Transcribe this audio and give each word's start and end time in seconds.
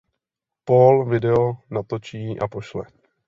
Paul 0.65 1.05
video 1.05 1.57
natočí 1.71 2.39
a 2.39 2.47
pošle. 2.47 2.85